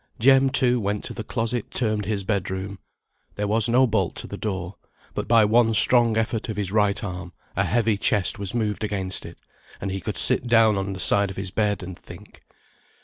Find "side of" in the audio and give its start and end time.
10.99-11.37